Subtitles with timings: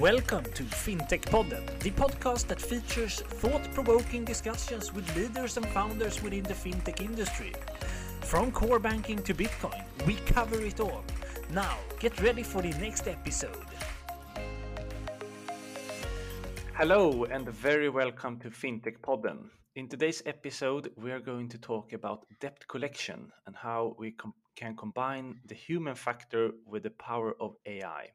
[0.00, 6.22] Welcome to FinTech Podden, the podcast that features thought provoking discussions with leaders and founders
[6.22, 7.54] within the fintech industry.
[8.20, 11.02] From core banking to Bitcoin, we cover it all.
[11.48, 13.64] Now, get ready for the next episode.
[16.74, 19.48] Hello, and very welcome to FinTech Podden.
[19.76, 24.34] In today's episode, we are going to talk about debt collection and how we com-
[24.56, 28.10] can combine the human factor with the power of AI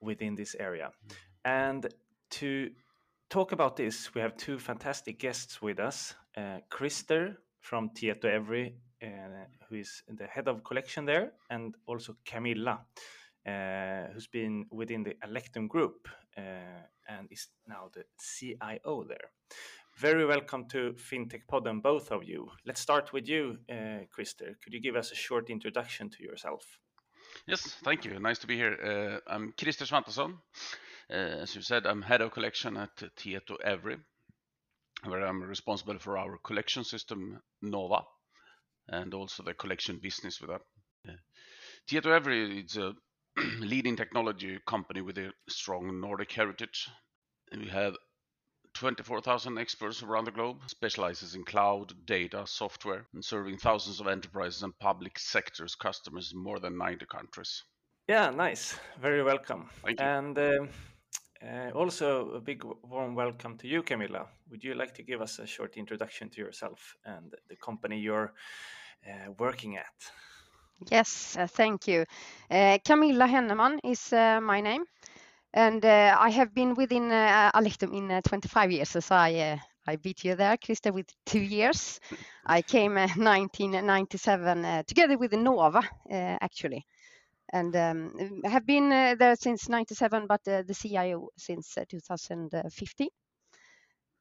[0.00, 0.90] within this area.
[1.44, 1.86] And
[2.30, 2.70] to
[3.28, 9.06] talk about this, we have two fantastic guests with us uh, Christer from Tietoevry, uh,
[9.68, 12.84] who is the head of collection there, and also Camilla,
[13.46, 16.40] uh, who's been within the Alektum group uh,
[17.08, 19.32] and is now the CIO there.
[19.96, 22.48] Very welcome to FinTech Podden, both of you.
[22.64, 24.54] Let's start with you, uh, Christer.
[24.62, 26.78] Could you give us a short introduction to yourself?
[27.46, 28.18] Yes, thank you.
[28.18, 29.20] Nice to be here.
[29.26, 30.38] Uh, I'm Christer Svantesson.
[31.10, 33.98] Uh, as you said, I'm head of collection at Tietoevry,
[35.04, 38.02] where I'm responsible for our collection system Nova,
[38.88, 40.60] and also the collection business with that.
[41.08, 41.16] Uh,
[41.88, 42.94] Tietoevry is a
[43.60, 46.88] leading technology company with a strong Nordic heritage.
[47.56, 47.94] We have
[48.80, 54.62] 24,000 experts around the globe, specializes in cloud, data, software, and serving thousands of enterprises
[54.62, 57.62] and public sectors customers in more than 90 countries.
[58.08, 58.74] Yeah, nice.
[58.98, 59.68] Very welcome.
[59.84, 60.06] Thank you.
[60.06, 60.68] And um,
[61.46, 64.26] uh, also a big warm welcome to you, Camilla.
[64.50, 68.32] Would you like to give us a short introduction to yourself and the company you're
[69.06, 70.12] uh, working at?
[70.90, 72.06] Yes, uh, thank you.
[72.50, 74.84] Uh, Camilla Henneman is uh, my name
[75.52, 78.88] and uh, I have been within uh, Alektum in uh, 25 years.
[78.90, 82.00] So I uh, I beat you there, Christer, with two years.
[82.46, 86.86] I came uh, 1997 uh, together with Nova, uh, actually,
[87.52, 93.08] and um, have been uh, there since 97, but uh, the CIO since uh, 2015.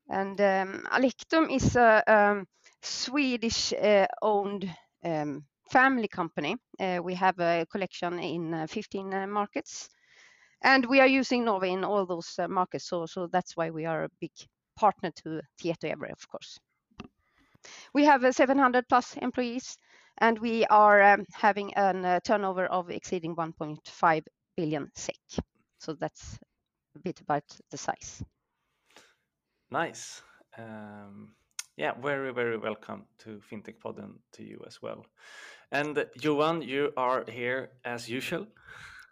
[0.10, 0.88] And um,
[1.52, 2.48] is a um,
[2.82, 6.56] Swedish-owned um, family company.
[6.80, 9.90] Uh, we have a collection in 15 markets
[10.62, 12.88] and we are using Nova in all those uh, markets.
[12.88, 14.32] So, so that's why we are a big
[14.78, 16.60] partner to Tietoevry, of course.
[17.94, 19.78] We have uh, 700 plus employees,
[20.18, 24.24] and we are um, having a uh, turnover of exceeding 1.5
[24.56, 25.44] billion SEK.
[25.80, 26.38] So that's
[26.96, 28.24] a bit about the size.
[29.72, 30.22] Nice.
[30.58, 31.36] Um,
[31.78, 35.06] yeah, very, very welcome to FinTech Podden to you as well.
[35.72, 38.48] And Johan, you are here as usual.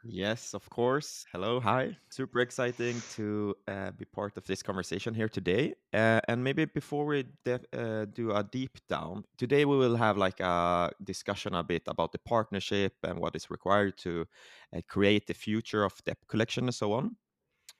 [0.10, 1.26] Yes, of course.
[1.34, 1.98] Hello, hi.
[2.10, 5.74] Super exciting to uh, be part of this conversation here today.
[5.94, 10.40] Uh, and maybe before we uh, do a deep down, today we will have like
[10.40, 14.26] a discussion a bit about the partnership and what is required to
[14.74, 17.18] uh, create the future of debt collection and so on.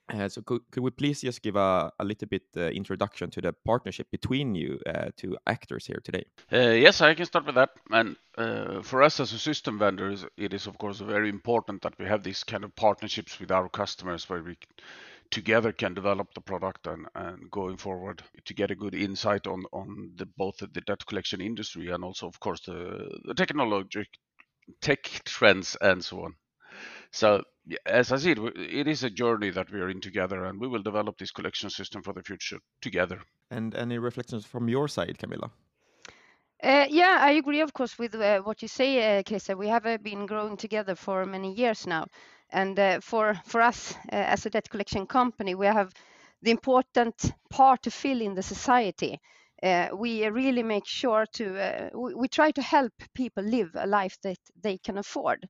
[0.10, 3.42] Uh, so could, could we please just give a, a little bit uh, introduction to
[3.42, 6.24] the partnership between you uh, two actors here today?
[6.52, 7.72] Uh, yes, I can start with that.
[7.92, 12.00] And uh, for us as a system vendor, it is of course very important that
[12.00, 14.56] we have these kind of partnerships with our customers where we
[15.30, 19.64] together can develop the product and, and going forward to get a good insight on,
[19.74, 24.06] on the, both the debt collection industry and also of course the, the technology
[24.82, 26.36] tech trends and so on.
[27.12, 27.44] So
[27.86, 30.82] as I said, it is a journey that we are in together, and we will
[30.82, 33.22] develop this collection system for the future together.
[33.52, 35.52] And any reflections from your side, Camilla?
[36.64, 39.56] Uh, yeah, I agree, of course, with uh, what you say, uh, Christer.
[39.58, 42.08] We have uh, been growing together for many years now,
[42.50, 45.94] and uh, for for us uh, as a debt collection company, we have
[46.42, 49.20] the important part to fill in the society.
[49.94, 54.40] we really make sure to we, we try to help people live a life that
[54.64, 55.48] they can afford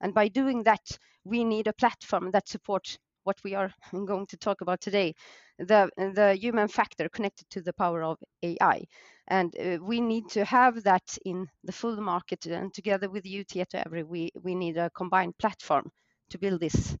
[0.00, 4.36] and by doing that, we need a platform that supports what we are going to
[4.36, 5.14] talk about today,
[5.58, 8.84] the, the human factor connected to the power of AI.
[9.28, 12.46] And uh, we need to have that in the full market.
[12.46, 15.90] And together with you, Tietoevry, we, we need a combined platform
[16.30, 16.96] to build this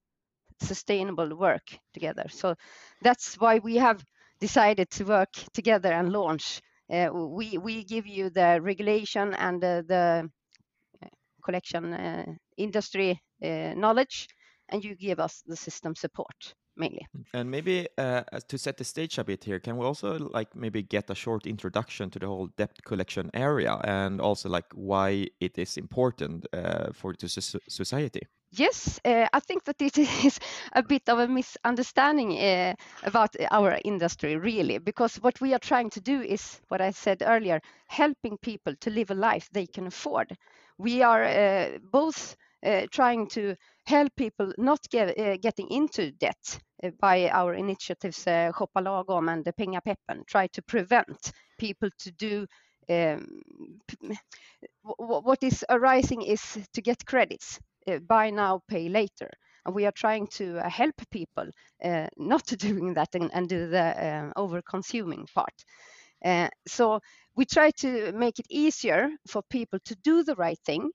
[0.60, 2.26] sustainable work together.
[2.30, 2.54] So
[3.02, 4.04] that's why we have
[4.40, 6.60] decided to work together and launch.
[6.92, 10.30] Uh, we, we give you the regulation and uh, the
[11.50, 12.24] collection uh,
[12.56, 14.28] industry uh, knowledge,
[14.68, 17.06] and you give us the system support mainly.
[17.34, 20.82] And maybe uh, to set the stage a bit here, can we also like maybe
[20.82, 25.58] get a short introduction to the whole debt collection area and also like why it
[25.58, 27.28] is important uh, for the
[27.68, 28.22] society?
[28.52, 30.40] Yes, uh, I think that it is
[30.72, 35.90] a bit of a misunderstanding uh, about our industry, really, because what we are trying
[35.90, 39.86] to do is what I said earlier helping people to live a life they can
[39.86, 40.36] afford.
[40.80, 43.54] We are uh, both uh, trying to
[43.86, 46.60] help people not get, uh, getting into debt
[47.00, 52.46] by our initiatives uh, Shoppa Lagom and the Pengapeppen, try to prevent people to do
[52.88, 53.26] um,
[54.82, 59.30] what is arising is to get credits, uh, buy now, pay later.
[59.66, 61.48] And we are trying to uh, help people
[61.84, 65.64] uh, not doing that and, and do the over consuming part.
[66.24, 67.00] Uh, so
[67.36, 70.90] we try to make it easier for people to do the right thing.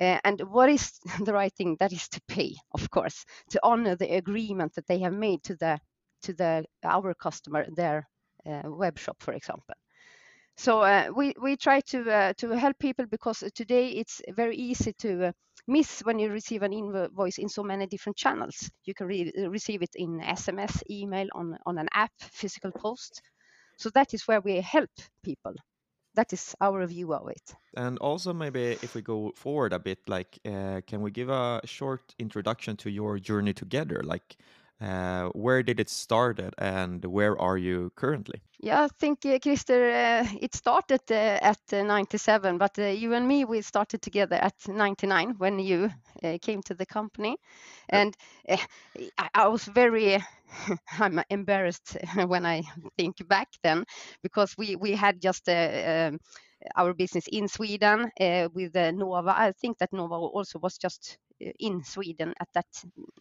[0.00, 0.92] Uh, and what is
[1.24, 1.76] the right thing?
[1.80, 5.56] That is to pay, of course, to honor the agreement that they have made to
[5.56, 5.78] the
[6.22, 8.08] to the our customer, their
[8.64, 9.74] web shop, for example.
[10.56, 14.92] So uh, we we try to uh, to help people because today it's very easy
[14.94, 15.32] to uh,
[15.66, 18.70] miss when you receive an invoice in so many different channels.
[18.84, 23.22] You can re receive it in SMS, email, on on an app, physical post.
[23.78, 24.90] So that is where we help
[25.22, 25.54] people.
[26.14, 27.54] That is our view of it.
[27.76, 31.60] And also, maybe if we go forward a bit, like, uh, can we give a
[31.64, 34.02] short introduction to your journey together?
[34.04, 34.36] Like,
[34.80, 38.40] uh, where did it started and where are you currently?
[38.60, 43.14] Yeah, I think, uh, Christer, uh, it started uh, at uh, 97, but uh, you
[43.14, 45.90] and me, we started together at 99 when you
[46.24, 47.36] uh, came to the company.
[47.88, 48.16] And
[48.48, 48.58] I,
[49.34, 50.18] I, was very,
[50.98, 51.96] I'm embarrassed
[52.26, 52.62] when I
[52.96, 53.84] think back then,
[54.22, 56.18] because we, we had just um,
[56.74, 58.10] our business in Sweden
[58.52, 59.34] with Nova.
[59.38, 62.66] I think that Nova also was just in Sweden at that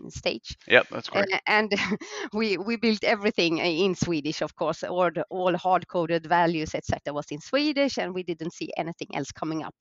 [0.09, 0.57] stage.
[0.67, 1.33] Yeah, that's correct.
[1.33, 1.73] Uh, and
[2.33, 7.13] we we built everything in Swedish, of course, all the, all hard coded values, etc.,
[7.13, 9.75] was in Swedish, and we didn't see anything else coming up.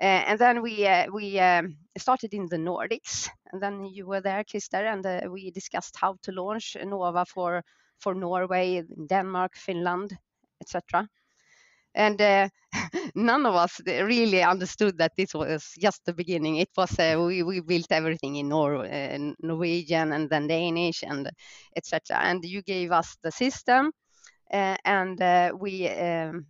[0.00, 4.20] Uh, and then we uh, we um, started in the Nordics, and then you were
[4.20, 7.62] there, Christer, and uh, we discussed how to launch Nova for
[7.98, 10.16] for Norway, Denmark, Finland,
[10.60, 11.08] etc
[11.96, 12.48] and uh,
[13.14, 16.56] none of us really understood that this was just the beginning.
[16.56, 21.30] It was uh, we, we built everything in Nor- uh, Norwegian and then Danish and
[21.74, 22.18] etc.
[22.22, 23.90] And you gave us the system,
[24.52, 26.46] uh, and uh, we um,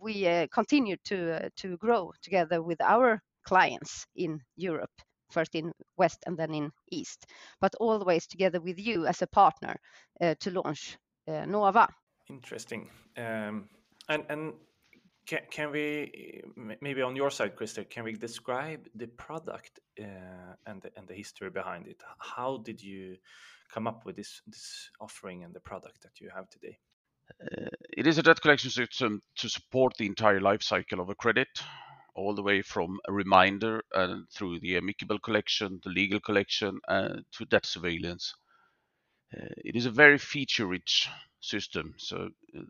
[0.00, 4.90] we uh, continued to to grow together with our clients in Europe.
[5.32, 7.26] First in West and then in East,
[7.60, 9.74] but always together with you as a partner
[10.20, 10.96] to launch
[11.26, 11.88] Nova.
[12.30, 12.88] Interesting.
[13.16, 13.68] Um,
[14.08, 14.52] and and
[15.26, 16.42] can, can we
[16.80, 21.14] maybe on your side, Christer, can we describe the product uh, and the, and the
[21.14, 22.00] history behind it?
[22.18, 23.16] How did you
[23.72, 26.78] come up with this this offering and the product that you have today?
[27.42, 31.14] Uh, it is a debt collection system to support the entire life cycle of a
[31.16, 31.48] credit,
[32.14, 37.16] all the way from a reminder and through the amicable collection, the legal collection, uh,
[37.32, 38.32] to debt surveillance.
[39.36, 41.08] Uh, it is a very feature-rich
[41.40, 42.62] system, so uh,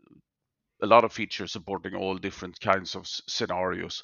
[0.81, 4.03] a lot of features supporting all different kinds of scenarios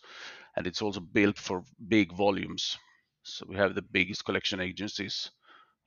[0.55, 2.77] and it's also built for big volumes.
[3.23, 5.31] So we have the biggest collection agencies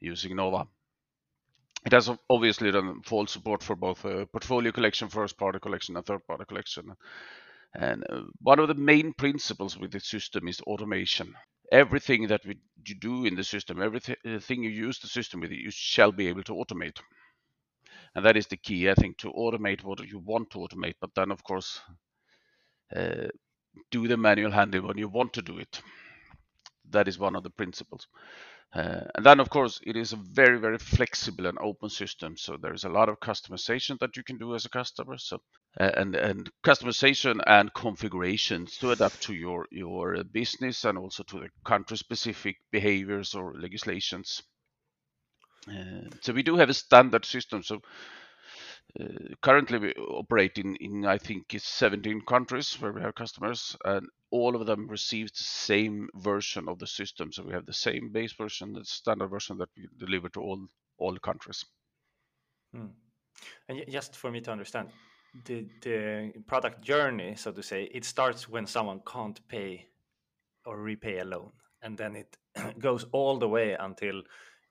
[0.00, 0.67] using nova.
[1.85, 6.05] It has obviously done full support for both uh, portfolio collection first party collection and
[6.05, 6.94] third party collection.
[7.75, 11.35] And uh, one of the main principles with the system is automation.
[11.71, 15.71] Everything that we, you do in the system everything you use the system with you
[15.71, 16.99] shall be able to automate
[18.16, 21.14] and that is the key i think to automate what you want to automate but
[21.14, 21.80] then of course
[22.94, 23.28] uh,
[23.90, 25.80] do the manual handling when you want to do it.
[26.90, 28.06] That is one of the principles.
[28.74, 32.56] Uh, and then of course it is a very very flexible and open system so
[32.56, 35.38] there is a lot of customization that you can do as a customer so
[35.78, 41.38] uh, and and customization and configurations to adapt to your your business and also to
[41.38, 44.42] the country specific behaviors or legislations
[46.20, 47.62] so we do have a standard system.
[47.62, 47.80] So
[49.00, 49.04] uh,
[49.42, 54.56] currently we operate in, in I think 17 countries where we have customers, and all
[54.56, 57.32] of them receive the same version of the system.
[57.32, 60.66] So we have the same base version, the standard version that we deliver to all
[60.99, 61.64] all countries.
[62.73, 62.87] Hmm.
[63.68, 64.88] And just for me to understand,
[65.44, 69.87] the the product journey, so to say, it starts when someone can't pay
[70.64, 72.37] or repay a loan, and then it
[72.78, 74.23] goes all the way until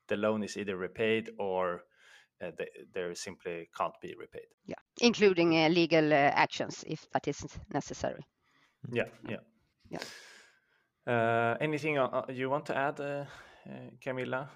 [0.07, 1.83] the loan is either repaid or
[2.41, 4.47] uh, they, they simply can't be repaid.
[4.65, 8.25] Yeah, including uh, legal uh, actions if that is necessary.
[8.91, 9.39] Yeah, yeah,
[9.89, 10.00] yeah.
[11.07, 13.27] Uh, anything uh, uh, you want to add,
[14.01, 14.50] Camilla?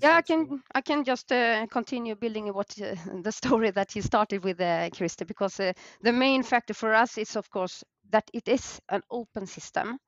[0.00, 0.62] yeah, I can.
[0.74, 1.28] I can just
[1.70, 2.68] continue building what
[3.22, 7.36] the story that you started with, uh, Christer, because the main factor for us is,
[7.36, 9.98] of course, that it is an open system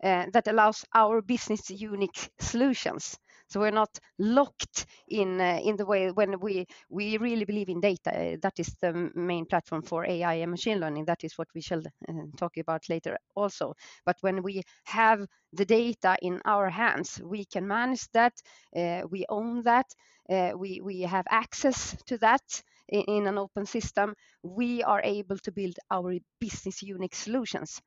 [0.00, 3.18] that allows our business unique solutions
[3.52, 7.80] So we're not locked in uh, in the way when we we really believe in
[7.80, 8.38] data.
[8.42, 11.04] That is the main platform for AI and machine learning.
[11.06, 13.74] That is what we shall uh, talk about later also.
[14.06, 18.32] But when we have the data in our hands, we can manage that.
[18.74, 19.86] Uh, we own that.
[20.30, 24.14] Uh, we we have access to that in, in an open system.
[24.42, 27.80] We are able to build our business unique solutions,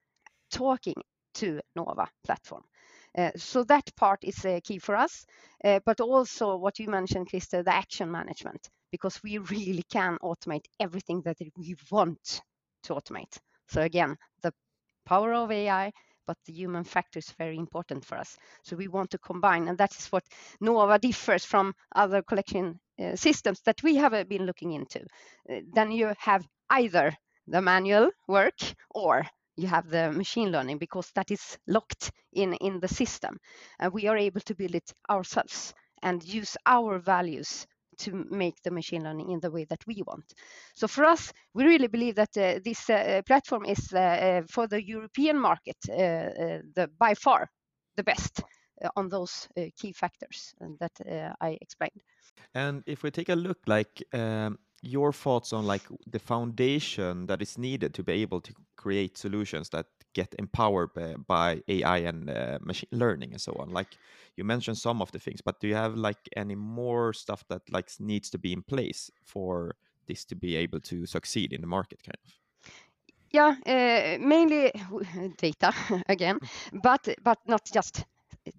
[0.52, 0.96] talking
[1.36, 2.64] to Nova platform.
[3.18, 5.26] Uh, so that part is uh, key for us,
[5.64, 10.66] uh, but also what you mentioned, Christer, the action management, because we really can automate
[10.80, 12.42] everything that we want
[12.84, 13.38] to automate.
[13.70, 14.54] So again, the
[15.06, 15.92] power of AI,
[16.28, 18.36] but the human factor is very important for us.
[18.64, 20.24] So we want to combine, and that is what
[20.60, 25.02] Nova differs from other collection uh, systems that we have uh, been looking into.
[25.50, 27.16] Uh, then you have either
[27.48, 28.58] the manual work
[28.90, 33.38] or you have the machine learning because that is locked in in the system
[33.80, 37.66] and we are able to build it ourselves and use our values
[37.98, 40.34] to make the machine learning in the way that we want.
[40.76, 44.68] So for us, we really believe that uh, this uh, platform is uh, uh for
[44.68, 47.50] the European market uh, uh, the by far
[47.96, 48.44] the best
[48.98, 49.48] on those
[49.80, 50.92] key factors that
[51.40, 52.02] I explained.
[52.54, 57.42] And if we take a look, like um, your thoughts on like the foundation that
[57.42, 62.30] is needed to be able to create solutions that get empowered by, by AI and
[62.30, 63.70] uh, machine learning and so on.
[63.72, 63.98] Like
[64.38, 67.62] you mentioned some of the things, but do you have like any more stuff that
[67.72, 69.76] like needs to be in place for
[70.08, 72.32] this to be able to succeed in the market, kind of?
[73.32, 74.72] Yeah, uh, mainly
[75.38, 75.74] data
[76.08, 76.40] again,
[76.84, 78.06] but but not just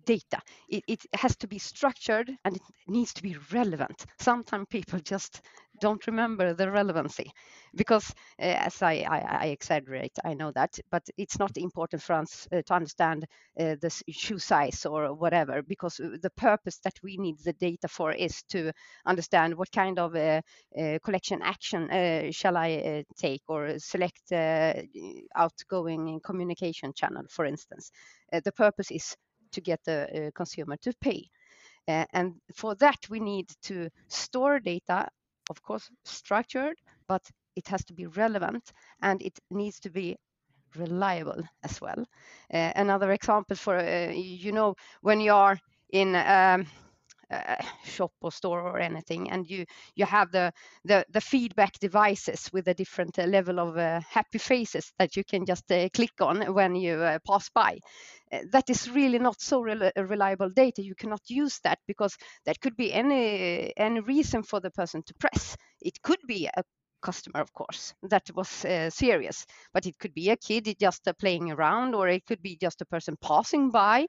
[0.05, 0.41] data.
[0.69, 4.07] It, it, has to be structured and it needs to be relevant.
[4.19, 5.43] Sometimes people just
[5.81, 7.31] don't remember the relevancy
[7.75, 12.15] because uh, as I, I, I, exaggerate, I know that, but it's not important for
[12.15, 13.27] us uh, to understand
[13.61, 17.89] uh, the shoe size or whatever because uh, the purpose that we need the data
[17.89, 18.73] for is to
[19.05, 20.41] understand what kind of uh,
[20.79, 24.33] uh, collection action shall I take or select
[25.37, 27.91] outgoing communication channel, for instance.
[28.33, 29.17] the purpose is
[29.53, 31.29] to get the consumer to pay.
[31.87, 35.09] and for that, we need to store data
[35.51, 36.77] of course structured,
[37.09, 37.23] but
[37.57, 38.73] it has to be relevant
[39.03, 40.17] and it needs to be
[40.77, 42.05] reliable as well.
[42.53, 45.59] Uh, another example for, uh, you know, when you are
[45.91, 46.67] in um,
[47.31, 49.65] uh, shop or store or anything and you
[49.95, 50.53] you have the
[50.85, 55.25] the, the feedback devices with a different uh, level of uh, happy faces that you
[55.25, 57.79] can just uh, click on when you uh, pass by.
[58.33, 60.83] Uh, that is really not so re reliable data.
[60.83, 65.15] You cannot use that because that could be any any reason for the person to
[65.15, 65.57] press.
[65.81, 66.63] It could be a
[67.03, 68.49] customer of course that was
[68.89, 72.81] serious but it could be a kid just playing around or it could be just
[72.81, 74.07] a person passing by.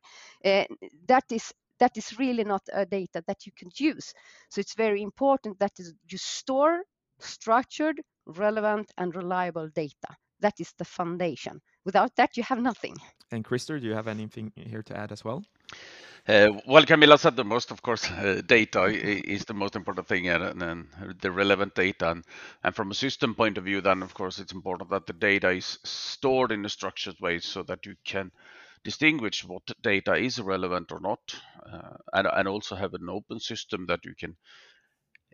[1.08, 4.14] That is that is really not a data that you can use.
[4.50, 6.84] So it's very important that you store
[7.20, 10.16] structured, relevant, and reliable data.
[10.40, 11.62] That is the foundation.
[11.86, 12.96] Without that, you have nothing.
[13.32, 15.44] And Christer, do you have anything here to add as well?
[16.28, 20.28] Uh, well, Camilla said the most, of course, uh, data is the most important thing
[20.28, 20.88] and, and
[21.22, 22.12] the relevant data.
[22.12, 22.26] And,
[22.64, 25.50] and, from a system point of view, then, of course, it's important that the data
[25.52, 28.32] is stored in a structured way so that you can
[28.84, 31.20] distinguish what data is relevant or not,
[31.72, 34.36] uh, and, and also have an open system that you can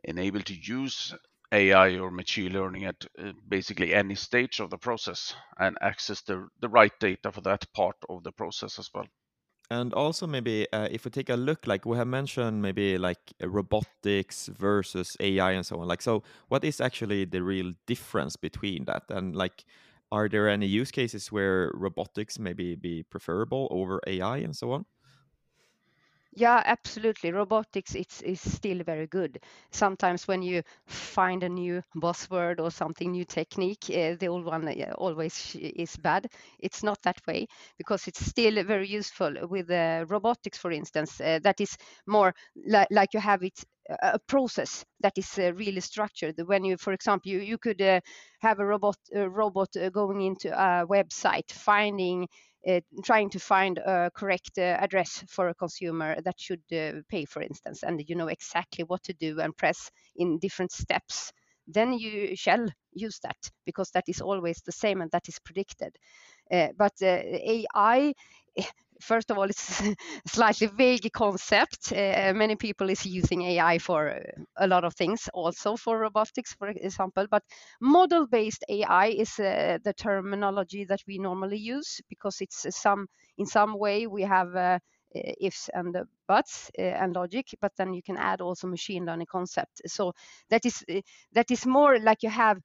[0.04, 1.14] enable to use
[1.52, 6.48] AI or machine learning at uh, basically any stage of the process and access the,
[6.62, 9.06] the right data for that part of the process as well.
[9.70, 13.34] And also maybe uh, if we take a look, like we have mentioned, maybe like
[13.42, 15.88] robotics versus AI and so on.
[15.88, 19.04] Like, so what is actually the real difference between that?
[19.10, 19.64] And like,
[20.14, 24.86] are there any use cases where robotics maybe be preferable over AI and so on?
[26.36, 27.32] Yeah, absolutely.
[27.32, 29.38] Robotics it's is still very good.
[29.72, 34.68] Sometimes when you find a new buzzword or something new technique, uh, the old one
[34.68, 36.26] uh, always is bad.
[36.60, 37.46] It's not that way
[37.78, 41.22] because it's still very useful with uh, robotics, for instance.
[41.22, 43.64] Uh, that is more li- like you have it
[44.02, 46.40] a process that is uh, really structured.
[46.46, 48.00] When you, for example, you, you could uh,
[48.42, 52.28] have a robot a robot going into a website, finding,
[53.04, 57.42] trying to find a correct uh, address for a consumer that should uh, pay, for
[57.42, 61.32] instance, and you know exactly what to do and press in different steps.
[61.68, 65.96] Then you shall use that because that is always the same and that is predicted.
[66.78, 68.14] but AI
[69.04, 69.96] first of all, it's a
[70.28, 71.92] slightly vague concept.
[71.92, 74.20] Uh, many people is using AI for uh,
[74.58, 77.28] a lot of things, also for robotics, for example.
[77.30, 77.44] But
[77.82, 83.08] model-based AI is uh, the terminology that we normally use because it's some
[83.38, 84.80] in some way we have uh,
[85.16, 85.96] ifs and
[86.28, 89.82] buts and logic, but then you can add also machine learning concept.
[89.88, 90.14] So
[90.50, 90.84] that is
[91.34, 92.58] that is more like you have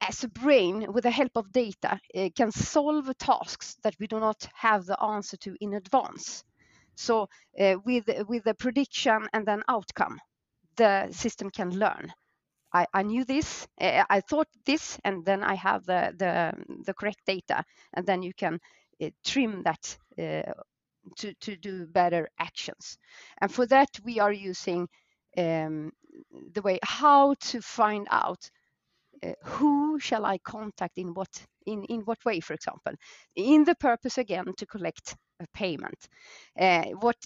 [0.00, 1.98] as a brain with the help of data
[2.36, 6.44] can solve tasks that we do not have the answer to in advance.
[6.94, 10.18] So uh, with with the prediction and then outcome
[10.76, 12.12] the system can learn.
[12.72, 16.52] I, I knew this uh, i thought this and then i have the the,
[16.84, 18.60] the correct data and then you can
[19.02, 19.98] uh, trim that
[21.16, 22.98] to, to do better actions.
[23.40, 24.88] And for that we are using
[25.36, 25.92] um,
[26.52, 28.50] the way how to find out
[29.24, 31.28] uh, who shall I contact in what
[31.66, 32.94] in, in what way, for example,
[33.36, 36.08] in the purpose again to collect a payment.
[36.58, 37.16] Uh, what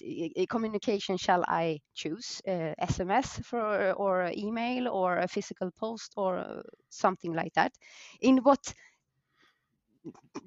[0.49, 2.41] communication shall I choose?
[2.45, 7.71] SMS for or email or a physical post or something like that.
[8.21, 8.73] In what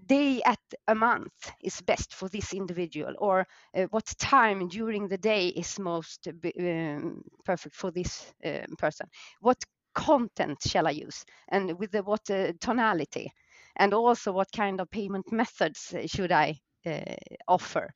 [0.07, 5.19] day at a month is best for this individual or uh, what time during the
[5.19, 8.33] day is most um, perfect for this
[8.78, 9.07] person
[9.40, 9.59] what
[9.99, 13.33] content shall I use and with the, what uh, tonality
[13.76, 17.17] and also what kind of payment methods should I uh,
[17.49, 17.90] offer.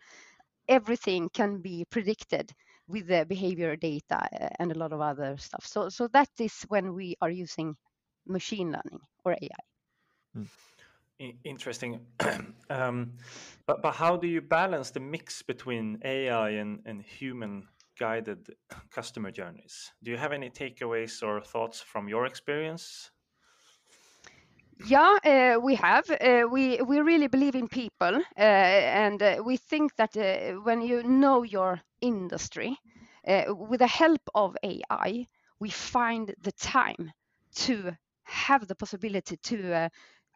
[0.68, 2.52] Everything can be predicted
[2.88, 5.64] with the behavior data uh, and a lot of other stuff.
[5.64, 7.76] So, so that is when we are using
[8.26, 9.62] machine learning or AI.
[10.34, 10.44] Hmm.
[11.44, 12.00] Interesting.
[12.70, 13.12] um,
[13.66, 17.68] but, but how do you balance the mix between AI and, and human
[17.98, 18.48] guided
[18.90, 19.92] customer journeys.
[20.02, 23.10] Do you have any takeaways or thoughts from your experience?
[24.84, 26.10] Yeah, uh, we have.
[26.10, 28.40] Uh, we we really believe in people, uh,
[29.04, 32.76] and uh, we think that uh, when you know your industry,
[33.26, 35.28] uh, with the help of AI,
[35.60, 37.12] we find the time
[37.54, 37.92] to
[38.24, 39.88] have the possibility to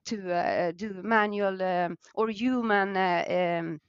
[0.05, 3.81] to do manual um, or human um,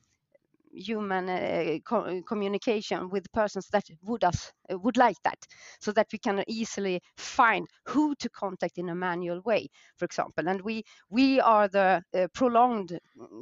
[0.77, 5.39] human uh, co communication with persons that would us uh, would like that
[5.79, 9.67] so that we can easily find who to contact in a manual way
[9.97, 10.47] for example.
[10.47, 12.99] And we we are the uh, prolonged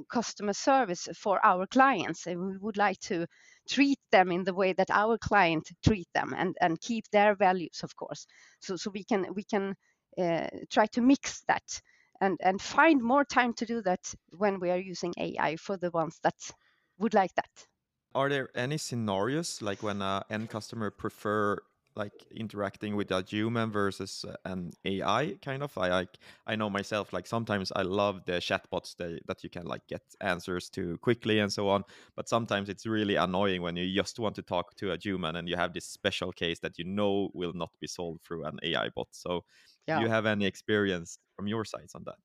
[0.10, 3.26] customer service for our clients and we would like to
[3.68, 7.82] treat them in the way that our client treat them and and keep their values
[7.84, 8.26] of course.
[8.60, 9.76] So so we can we can
[10.18, 11.82] uh, try to mix that
[12.22, 15.92] and and find more time to do that when we are using AI for the
[15.92, 16.36] ones that
[17.00, 17.68] would like that.
[18.14, 21.60] Are there any scenarios like when an end customer prefer
[21.96, 25.76] like interacting with a human versus uh, an AI kind of.
[25.78, 29.66] I like I know myself like sometimes I love the chatbots that, that you can
[29.66, 31.84] like get answers to quickly and so on.
[32.16, 35.48] But sometimes it's really annoying when you just want to talk to a human and
[35.48, 38.90] you have this special case that you know will not be solved through an AI
[38.90, 39.08] bot.
[39.12, 39.46] So
[39.88, 39.98] yeah.
[39.98, 42.18] do you have any experience from your sides on that?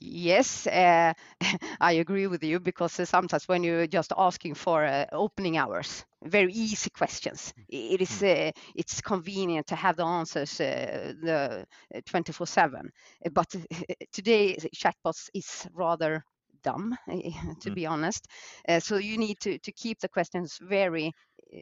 [0.00, 1.12] Yes, uh,
[1.80, 6.04] I agree with you because uh, sometimes when you're just asking for uh, opening hours,
[6.22, 8.26] very easy questions, it is hmm.
[8.26, 11.66] uh, it's convenient to have the answers uh, the
[12.06, 12.90] 24/7.
[13.26, 13.52] Uh, but
[14.12, 16.24] today chatbots is rather
[16.62, 16.96] dumb,
[17.60, 17.74] to mm.
[17.74, 18.26] be honest.
[18.78, 21.12] so you need to to keep the questions very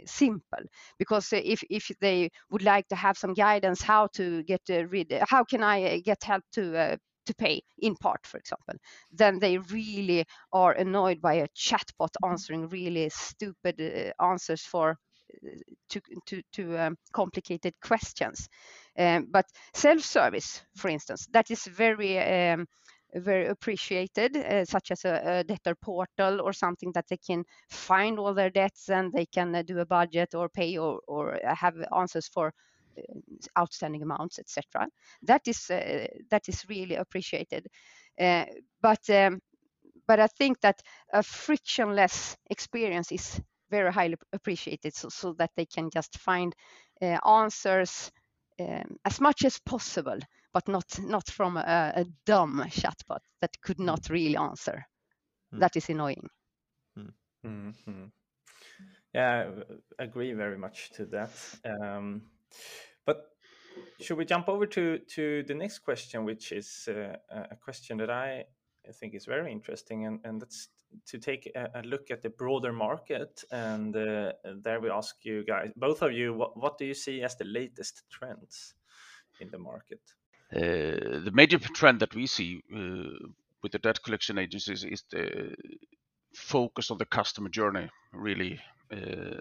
[0.07, 0.65] simple
[0.99, 5.45] because if if they would like to have some guidance how to get rid how
[5.45, 8.75] can i get help to to pay in part, for example,
[9.13, 12.31] then they really are annoyed by a chatbot mm-hmm.
[12.31, 14.91] answering really stupid uh, answers for
[15.45, 15.51] uh,
[15.91, 18.49] to to, to um, complicated questions.
[18.99, 22.67] Um, but self-service, for instance, that is very um,
[23.15, 28.19] very appreciated, uh, such as a, a, debtor portal or something that they can find
[28.19, 31.75] all their debts and they can uh, do a budget or pay or, or have
[31.97, 32.53] answers for
[33.59, 34.89] outstanding amounts, etc.
[35.23, 37.67] That is uh, that is really appreciated.
[38.19, 38.45] Uh,
[38.81, 39.41] but um,
[40.07, 40.81] but I think that
[41.13, 46.55] a frictionless experience is very highly appreciated, so, so that they can just find
[47.27, 48.13] answers
[48.61, 50.19] um, as much as possible,
[50.53, 54.11] but not not from a, a dumb chatbot that could not mm.
[54.11, 54.87] really answer.
[55.55, 55.61] Mm.
[55.61, 56.29] That is annoying.
[56.99, 57.13] Mm.
[57.45, 58.05] Mm-hmm.
[59.15, 59.51] Yeah,
[59.99, 61.31] I agree very much to that.
[61.65, 62.23] Um,
[63.07, 63.31] but
[64.01, 68.11] should we jump over to to the next question, which is uh, a question that
[68.11, 68.45] I
[68.93, 70.69] think is very interesting, and and that's
[71.07, 73.45] to take a, a look at the broader market.
[73.51, 77.23] And uh, there we ask you guys, both of you, what what do you see
[77.23, 78.75] as the latest trends
[79.41, 80.01] in the market?
[80.55, 83.27] Uh, the major trend that we see uh,
[83.63, 85.55] with the debt collection agencies is the
[86.35, 88.61] focus on the customer journey, really
[88.93, 89.36] uh,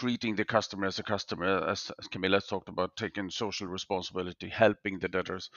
[0.00, 4.98] treating the customer as a customer, as, as Camilla talked about, taking social responsibility, helping
[4.98, 5.50] the debtors,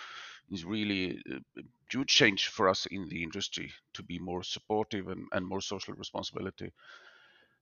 [0.51, 1.21] is really
[1.57, 5.61] a huge change for us in the industry to be more supportive and, and more
[5.61, 6.73] social responsibility.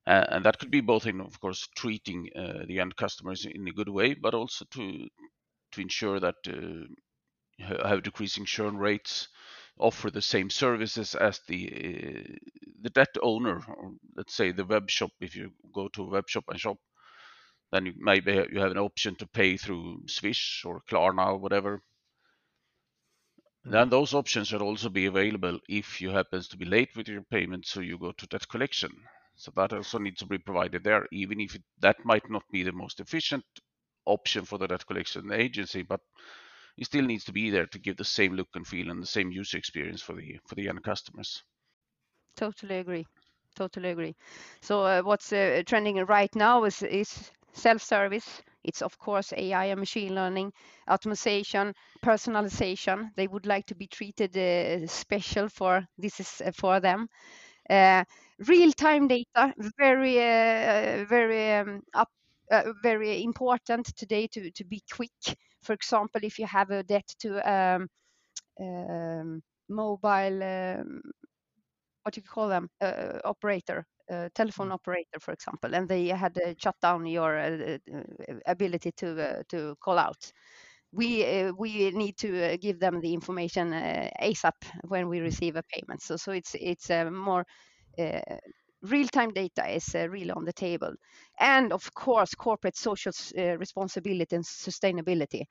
[0.07, 3.67] Uh, and that could be both in, of course, treating uh, the end customers in
[3.67, 5.07] a good way, but also to
[5.71, 6.85] to ensure that uh,
[7.87, 9.27] have decreasing churn rates,
[9.79, 12.35] offer the same services as the uh,
[12.81, 15.11] the debt owner, or let's say the web shop.
[15.19, 16.77] If you go to a web shop and shop,
[17.71, 21.81] then you maybe you have an option to pay through Swish or Klarna or whatever.
[23.63, 27.21] Then those options should also be available if you happens to be late with your
[27.21, 28.91] payment, so you go to debt collection.
[29.35, 32.63] So that also needs to be provided there, even if it, that might not be
[32.63, 33.45] the most efficient
[34.05, 36.01] option for the debt collection agency, but
[36.77, 39.07] it still needs to be there to give the same look and feel and the
[39.07, 41.43] same user experience for the for the end customers.
[42.35, 43.05] Totally agree.
[43.55, 44.15] Totally agree.
[44.61, 48.41] So uh, what's uh, trending right now is is self-service.
[48.63, 50.53] It's of course AI and machine learning,
[50.89, 53.11] automation, personalization.
[53.15, 57.07] They would like to be treated uh, special for this is uh, for them.
[57.69, 58.03] Uh,
[58.47, 62.09] real-time data, very uh, very um, up
[62.83, 65.37] very important today to, to be quick.
[65.63, 67.87] For example, if you have a debt to um,
[68.59, 71.01] um, mobile, um,
[72.03, 74.73] what do you call them, uh, operator, uh, telephone mm.
[74.73, 78.03] operator, for example, and they had to shut down your uh, uh,
[78.47, 80.31] ability to to call out.
[80.91, 83.71] We we need to give them the information
[84.21, 86.01] ASAP when we receive a payment.
[86.01, 87.45] So so it's it's more
[88.83, 90.93] real-time data is uh, really on the table
[91.39, 95.43] and of course corporate social uh, responsibility and sustainability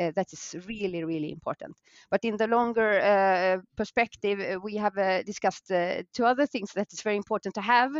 [0.00, 1.76] uh, that is really really important
[2.10, 6.92] but in the longer uh, perspective uh, we have uh, discussed two other things that
[6.92, 7.92] is very important to have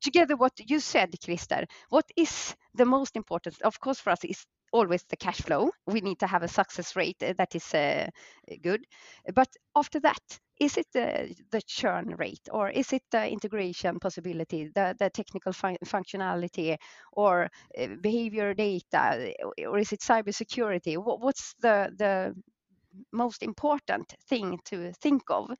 [0.00, 4.46] together what you said Christer what is the most important of course for us is
[4.72, 5.70] always the cash flow.
[5.86, 7.68] We need to have a success rate that is
[8.60, 8.84] good.
[9.32, 14.70] But after that, is it the, the churn rate or is it the integration possibility,
[14.74, 16.76] the, the technical fun functionality
[17.12, 19.34] or uh, behavior data,
[19.66, 20.96] or is it cybersecurity?
[20.96, 22.34] What, what's the, the
[23.12, 25.50] most important thing to think of?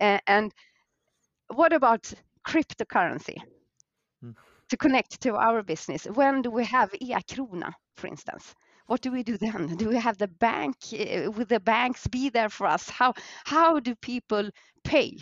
[0.00, 0.52] Uh, and
[1.48, 2.12] what about
[2.46, 3.36] cryptocurrency?
[4.20, 4.30] Hmm.
[4.70, 8.54] To connect to our business, when do we have e-krona, for instance?
[8.86, 9.76] What do we do then?
[9.76, 10.76] Do we have the bank?
[10.92, 12.88] Uh, will the banks be there for us?
[12.88, 14.50] How how do people
[14.84, 15.18] pay?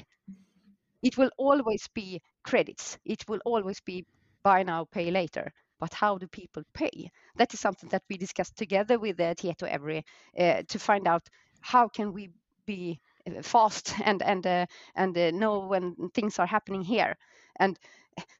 [1.02, 2.98] It will always be credits.
[3.04, 4.06] It will always be
[4.42, 5.52] buy now, pay later.
[5.78, 7.10] But how do people pay?
[7.36, 10.04] That is something that we discussed together with uh, Tietoevry
[10.38, 11.28] uh, to find out
[11.60, 12.30] how can we
[12.66, 13.00] be
[13.42, 17.16] fast and and uh, and uh, know when things are happening here.
[17.56, 17.78] And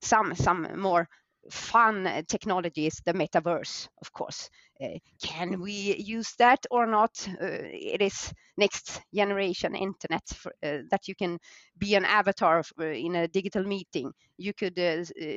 [0.00, 1.08] some some more
[1.50, 4.48] fun technologies, the metaverse, of course.
[4.82, 7.10] Uh, can we use that or not?
[7.40, 11.38] Uh, it is next generation internet for, uh, that you can
[11.78, 14.12] be an avatar in a digital meeting.
[14.38, 14.78] You could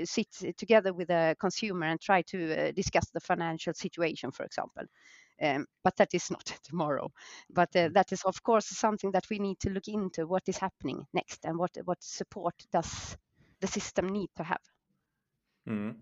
[0.05, 4.83] sit together with a consumer and try to discuss the financial situation, for example.
[5.41, 7.11] Um, but that is not tomorrow.
[7.49, 10.27] But uh, that is, of course, something that we need to look into.
[10.27, 13.17] What is happening next, and what what support does
[13.59, 14.74] the system need to have?
[15.67, 15.95] Mm.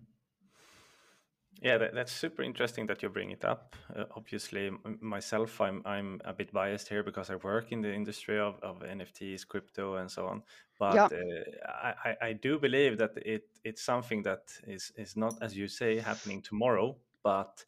[1.62, 3.74] Yeah, that, that's super interesting that you bring it up.
[3.96, 8.38] Uh, obviously, myself, I'm I'm a bit biased here because I work in the industry
[8.38, 10.42] of, of NFTs, crypto, and so on.
[10.78, 11.06] But yeah.
[11.06, 15.68] uh, I, I do believe that it it's something that is is not, as you
[15.68, 17.64] say, happening tomorrow, but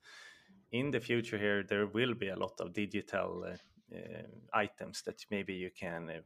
[0.73, 5.25] in the future here there will be a lot of digital uh, uh items that
[5.31, 6.21] maybe you can uh,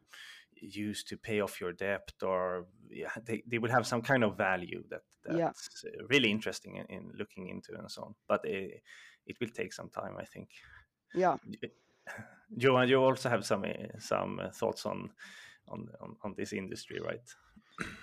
[0.61, 4.37] use to pay off your debt or yeah, they, they will have some kind of
[4.37, 5.90] value that that's yeah.
[5.90, 8.83] Uh, really interesting in, in, looking into and so on but it,
[9.26, 10.48] it will take some time i think.
[11.14, 11.37] Yeah.
[11.62, 11.68] Eh,
[12.56, 15.11] Johan you also have some eh, some eh, thoughts on
[15.68, 17.28] on on, on this industry right?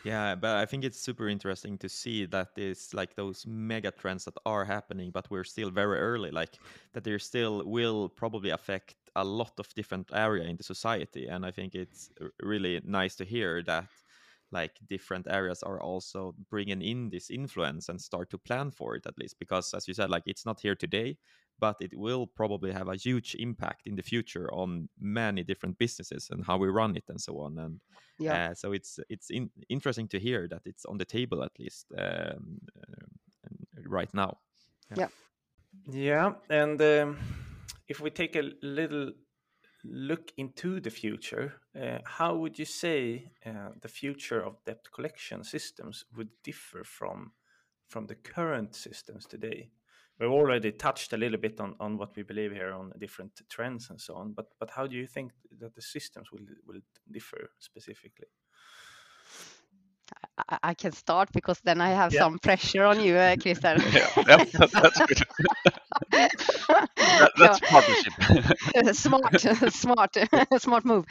[0.04, 4.26] Yeah but i think it's super interesting to see that it's like those mega trends
[4.26, 6.58] that are happening but we're still very early like
[6.94, 11.46] that there still will probably affect a lot of different area in the society and
[11.46, 12.10] i think it's
[12.42, 13.88] really nice to hear that
[14.52, 19.06] like different areas are also bringing in this influence and start to plan for it
[19.06, 21.18] at least because as you said like it's not here today
[21.60, 26.30] but it will probably have a huge impact in the future on many different businesses
[26.32, 27.80] and how we run it and so on and
[28.20, 28.50] yeah.
[28.50, 31.86] uh, so it's it's in, interesting to hear that it's on the table at least
[31.98, 33.06] um, uh,
[33.88, 34.38] right now.
[34.96, 35.08] Yeah.
[35.88, 37.18] Yeah, yeah and um,
[37.88, 39.12] if we take a little
[39.90, 45.44] look into the future, uh, how would you say uh, the future of debt collection
[45.44, 47.32] systems would differ from
[47.88, 49.72] from the current systems today?
[50.20, 53.90] We've already touched a little bit on, on what we believe here on different trends
[53.90, 57.50] and so on, but but how do you think that the systems will will differ
[57.60, 58.28] specifically?
[60.50, 62.20] I, I can start because then I have Yeah.
[62.20, 63.78] some pressure on you, uh, Christer.
[63.94, 64.46] yeah, yeah,
[64.82, 65.27] that's good.
[67.18, 68.14] That, that's partnership.
[68.94, 70.16] smart, smart,
[70.58, 71.06] smart move.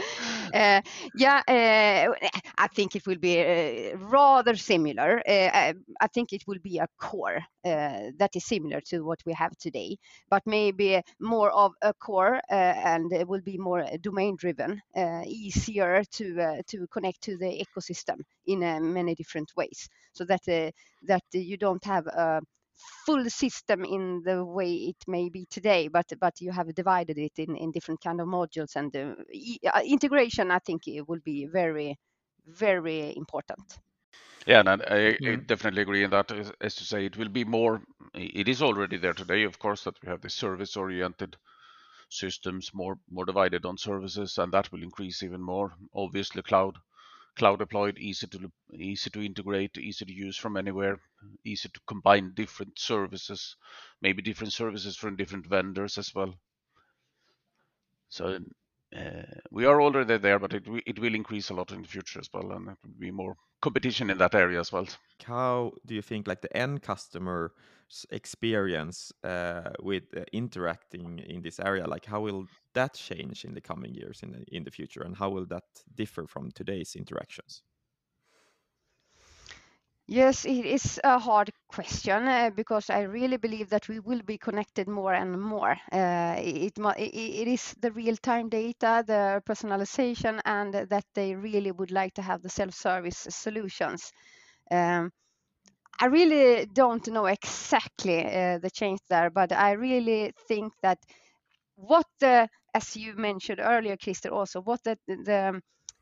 [0.53, 0.81] Uh,
[1.15, 2.15] yeah, uh,
[2.59, 5.21] I think it will be uh, rather similar.
[5.29, 9.21] Uh, I, I think it will be a core uh, that is similar to what
[9.27, 9.97] we have today,
[10.31, 15.23] but maybe more of a core uh, and it will be more domain driven, uh,
[15.27, 20.41] easier to uh, to connect to the ecosystem in uh, many different ways, so that
[20.49, 20.71] uh,
[21.03, 22.41] that you don't have a
[23.07, 27.39] full system in the way it may be today, but but you have divided it
[27.39, 29.15] in, in different kind of modules and uh,
[29.73, 30.51] uh, integration.
[30.51, 31.99] I think it will be very
[32.47, 33.79] very important.
[34.47, 36.31] Yeah, and I, I I definitely agree in that.
[36.31, 37.83] As, as to say, it will be more.
[38.15, 41.37] It is already there today, of course, that we have the service-oriented
[42.11, 45.73] systems more more divided on services, and that will increase even more.
[45.95, 46.77] Obviously, cloud
[47.37, 50.99] cloud deployed, easy to easy to integrate, easy to use from anywhere,
[51.45, 53.57] easy to combine different services,
[54.03, 56.35] maybe different services from different vendors as well.
[58.09, 58.39] So
[58.97, 62.21] uh, we are already there, but it it will increase a lot in the future
[62.21, 64.87] as well, and it will be more competition in that area as well.
[65.25, 67.51] How do you think like the end customer's
[68.11, 73.61] experience uh, with uh, interacting in this area, like how will that change in the
[73.61, 77.63] coming years in the in the future, and how will that differ from today's interactions?
[80.09, 84.39] Yes, it is a hard question uh, because I really believe that we will be
[84.39, 85.77] connected more and more.
[85.93, 92.15] Uh, it, it is the real-time data, the personalization, and that they really would like
[92.15, 94.13] to have the self-service solutions.
[94.71, 95.11] Um,
[96.01, 100.99] I really don't know exactly uh, the change there, but I really think that
[101.77, 105.61] what the, as you mentioned earlier, Christer, also what the, the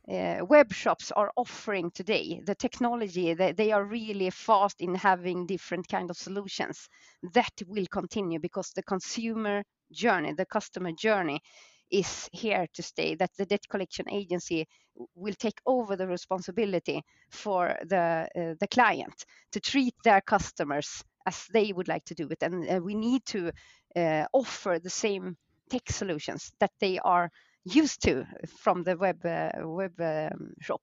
[0.08, 5.46] uh, web shops are offering today, the technology, they, they are really fast in having
[5.46, 6.88] different kind of solutions.
[7.34, 11.40] That will continue because the consumer journey, the customer journey
[11.90, 14.66] is here to stay, that the debt collection agency
[15.14, 21.46] will take over the responsibility for the, uh, the client to treat their customers as
[21.52, 22.42] they would like to do it.
[22.42, 23.50] And uh, we need to
[23.96, 25.36] uh, offer the same
[25.70, 27.30] tech solutions that they are
[27.64, 28.26] used to
[28.58, 30.82] from the web uh, web um, shop.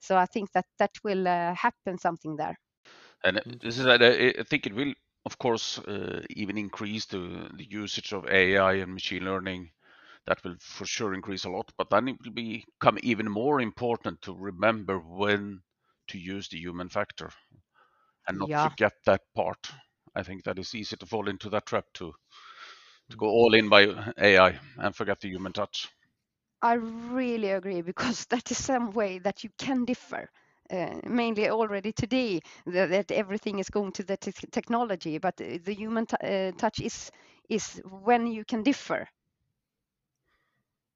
[0.00, 2.58] So I think that that will uh, happen something there.
[3.24, 4.92] And uh, this is, I think it will,
[5.24, 9.70] of course, uh, even increase the, the usage of AI and machine learning.
[10.26, 14.22] That will for sure increase a lot, but then it will become even more important
[14.22, 15.62] to remember when
[16.08, 17.30] to use the human factor
[18.28, 18.60] and not Yeah.
[18.60, 19.70] forget that part.
[20.14, 22.14] I think that is easy to fall into that trap too,
[23.10, 23.82] to go all in by
[24.18, 25.88] AI and forget the human touch.
[26.62, 30.30] I really agree because that is some way that you can differ.
[30.70, 35.58] Uh, mainly already today that, that everything is going to the te- technology, but uh,
[35.62, 37.10] the human t- uh, touch is
[37.48, 39.08] is when you can differ.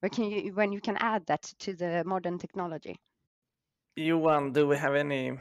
[0.00, 2.96] When can you when you can add that to the modern technology.
[3.96, 5.38] Johan, do we have any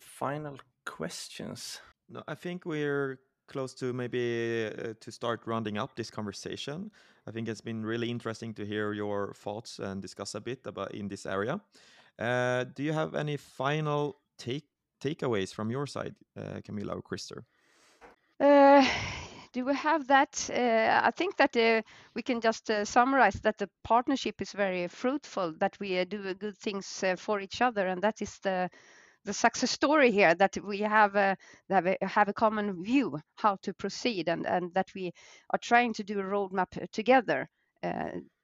[0.00, 1.80] final questions?
[2.08, 6.90] No, I think we're close to maybe uh, to start rounding up this conversation.
[7.26, 10.94] I think it's been really interesting to hear your thoughts and discuss a bit about
[10.94, 11.60] in this area.
[12.18, 14.64] Uh, do you have any final take
[15.02, 17.44] takeaways from your side, uh, Camilla or Christer?
[18.40, 18.86] Uh,
[19.54, 20.50] do we have that?
[20.52, 21.82] Uh, I think that uh,
[22.14, 26.28] we can just uh, summarize that the partnership is very fruitful, that we uh, do
[26.28, 28.68] uh, good things uh, for each other, and that is the
[29.24, 30.34] the success story here.
[30.34, 31.36] That we have a
[31.70, 35.12] have a, have a common view how to proceed, and and that we
[35.50, 37.48] are trying to do a roadmap together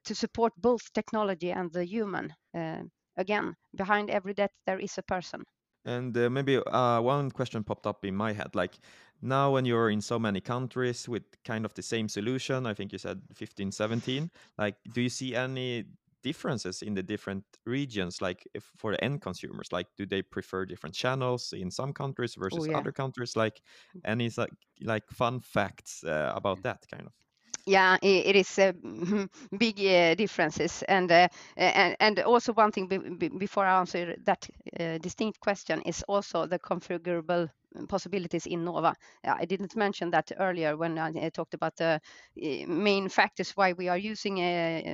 [0.05, 2.33] to support both technology and the human.
[3.17, 5.43] Again, behind every debt there is a person.
[5.85, 8.53] And uh, maybe uh, one question popped up in my head.
[8.53, 8.77] Like
[9.21, 12.91] now, when you're in so many countries with kind of the same solution, I think
[12.91, 15.85] you said 15, 17, like, do you see any
[16.23, 18.21] differences in the different regions?
[18.21, 22.33] Like, if for the end consumers, like, do they prefer different channels in some countries
[22.35, 22.77] versus yeah.
[22.77, 23.35] other countries?
[23.35, 23.61] Like,
[24.05, 27.13] any like, like fun facts uh, about that kind of?
[27.65, 28.71] Yeah i- it is uh,
[29.57, 30.83] big uh, differences.
[30.87, 34.47] And uh, and and also one thing be, be, before i answer that
[34.79, 37.49] uh, distinct question is also the configurable
[37.87, 38.93] possibilities in nova.
[39.23, 42.01] I didn't mention that earlier when i talked about the
[42.43, 44.35] uh, main factors why we are using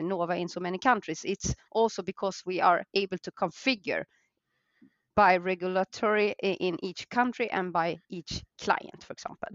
[0.08, 1.22] nova in so many countries.
[1.26, 4.04] It's also because we are able to configure
[5.18, 9.50] by regulatory in each country and by each client, for example.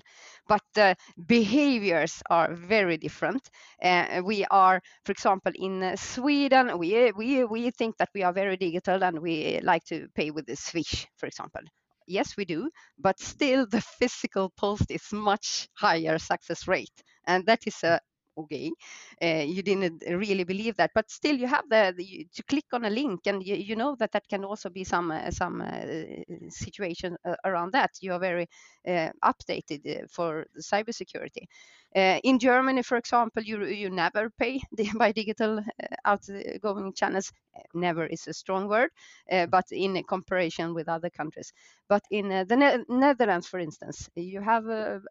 [0.49, 3.49] But the behaviors are very different.
[3.81, 8.57] Uh, we are, for example, in Sweden, we, we, we think that we are very
[8.57, 11.63] digital and we like to pay with the Swish, for example
[12.09, 17.61] yes we do but still the physical post is much higher success rate and that
[17.65, 18.01] is a
[18.37, 18.71] okay
[19.23, 22.85] uh, you didn't really believe that but still you have the, the to click on
[22.85, 25.85] a link and you, you know that that can also be some uh, some uh,
[26.49, 27.91] situation around that.
[28.01, 28.49] You are very
[28.87, 31.47] updated for cybersecurity.
[31.95, 34.61] In germany for example you you never pay
[34.99, 35.63] by digital
[36.05, 37.33] outgoing channels.
[37.75, 38.91] Never is a strong word
[39.51, 41.53] but in comparison with other countries.
[41.89, 44.65] But in the ne- netherlands for instance you have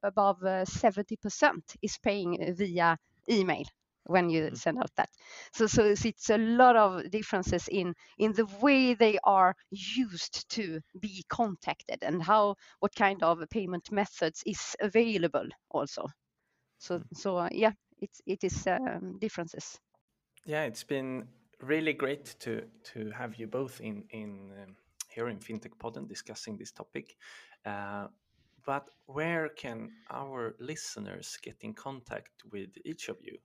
[0.04, 2.98] above 70% is paying via
[3.30, 3.64] email
[4.06, 4.58] when you mm.
[4.58, 5.10] send out that
[5.54, 10.80] so so it's a lot of differences in in the way they are used to
[11.00, 16.08] be contacted and how what kind of payment methods is available also
[16.80, 17.04] so mm.
[17.14, 19.80] so uh, yeah it's it is um, differences
[20.46, 21.28] yeah it's been
[21.62, 24.76] really great to to have you both in in um,
[25.10, 27.16] here in fintech podden discussing this topic
[27.66, 28.08] uh,
[28.65, 33.38] but where can our listeners get in contact with each of you?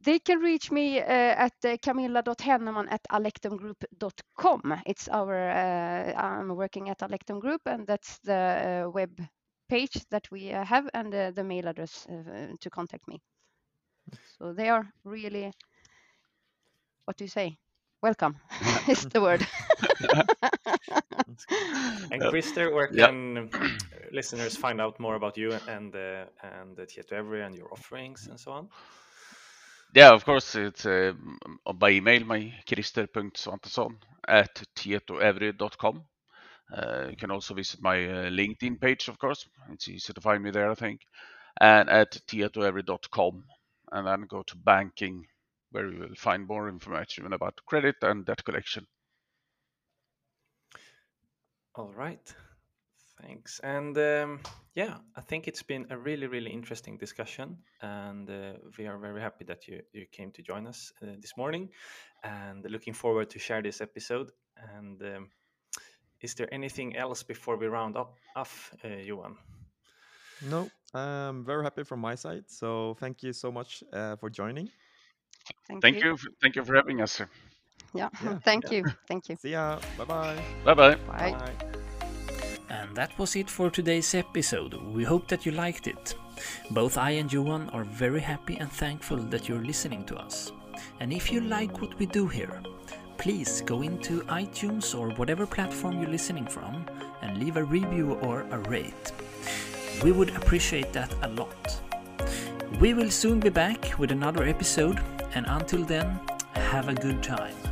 [0.00, 4.82] They can reach me uh, at uh, camilla.henneman at alektumgroup.com.
[4.86, 9.20] It's our, uh, I'm working at Alektum Group, and that's the uh, web
[9.68, 13.20] page that we uh, have and uh, the mail address uh, to contact me.
[14.38, 15.52] So they are really,
[17.04, 17.58] what do you say?
[18.02, 18.36] Welcome
[18.88, 19.46] is the word.
[22.10, 23.50] and Christer, where can
[24.12, 28.52] listeners find out more about you and uh, and Tietoevry and your offerings and so
[28.52, 28.68] on?
[29.94, 31.12] Yeah, of course, it's uh,
[31.74, 33.96] by email, my christer.svantesson
[34.28, 36.02] at tietoevry.com.
[36.72, 39.46] Uh, you can also visit my uh, LinkedIn page, of course.
[39.72, 41.00] It's easy to find me there, I think.
[41.60, 43.44] And at tietoevry.com.
[43.90, 45.26] And then go to banking,
[45.70, 48.86] where you will find more information about credit and debt collection.
[51.74, 52.34] All right.
[53.22, 53.60] Thanks.
[53.62, 54.40] And um,
[54.74, 57.58] yeah, I think it's been a really, really interesting discussion.
[57.82, 61.36] And uh, we are very happy that you, you came to join us uh, this
[61.36, 61.68] morning
[62.22, 64.30] and looking forward to share this episode.
[64.74, 65.30] And um,
[66.20, 69.36] is there anything else before we round up, off, uh, Johan?
[70.48, 72.44] No, I'm very happy from my side.
[72.46, 74.70] So thank you so much uh, for joining.
[75.66, 76.10] Thank, thank you.
[76.10, 76.18] you.
[76.40, 77.20] Thank you for having us.
[77.94, 78.38] Yeah, yeah.
[78.44, 78.78] thank yeah.
[78.78, 78.84] you.
[79.08, 79.36] Thank you.
[79.36, 79.78] See ya.
[79.96, 80.38] Bye-bye.
[80.64, 80.94] Bye-bye.
[80.94, 81.32] Bye.
[81.32, 81.52] Bye.
[82.70, 84.74] And that was it for today's episode.
[84.92, 86.14] We hope that you liked it.
[86.70, 90.52] Both I and Johan are very happy and thankful that you're listening to us.
[91.00, 92.62] And if you like what we do here,
[93.16, 96.84] please go into iTunes or whatever platform you're listening from
[97.22, 99.12] and leave a review or a rate.
[100.02, 101.80] We would appreciate that a lot.
[102.80, 105.00] We will soon be back with another episode,
[105.34, 106.20] and until then,
[106.54, 107.67] have a good time.